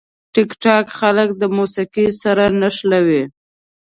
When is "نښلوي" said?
2.59-3.23